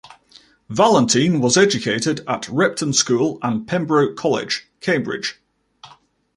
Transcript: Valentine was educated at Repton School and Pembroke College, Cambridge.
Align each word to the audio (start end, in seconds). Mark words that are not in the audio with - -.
Valentine 0.67 1.39
was 1.41 1.55
educated 1.55 2.21
at 2.27 2.49
Repton 2.49 2.91
School 2.91 3.37
and 3.43 3.67
Pembroke 3.67 4.17
College, 4.17 4.67
Cambridge. 4.79 5.39